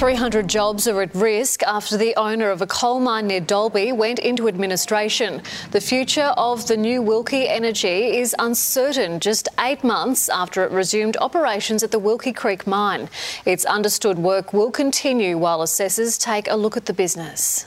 300 0.00 0.48
jobs 0.48 0.88
are 0.88 1.02
at 1.02 1.14
risk 1.14 1.62
after 1.64 1.94
the 1.98 2.14
owner 2.16 2.48
of 2.48 2.62
a 2.62 2.66
coal 2.66 3.00
mine 3.00 3.26
near 3.26 3.38
Dalby 3.38 3.92
went 3.92 4.18
into 4.18 4.48
administration. 4.48 5.42
The 5.72 5.80
future 5.82 6.32
of 6.38 6.66
the 6.66 6.76
new 6.78 7.02
Wilkie 7.02 7.46
Energy 7.46 8.16
is 8.16 8.34
uncertain 8.38 9.20
just 9.20 9.50
eight 9.58 9.84
months 9.84 10.30
after 10.30 10.64
it 10.64 10.70
resumed 10.70 11.18
operations 11.18 11.82
at 11.82 11.90
the 11.90 11.98
Wilkie 11.98 12.32
Creek 12.32 12.66
mine. 12.66 13.10
Its 13.44 13.66
understood 13.66 14.18
work 14.18 14.54
will 14.54 14.70
continue 14.70 15.36
while 15.36 15.60
assessors 15.60 16.16
take 16.16 16.48
a 16.48 16.56
look 16.56 16.78
at 16.78 16.86
the 16.86 16.94
business. 16.94 17.66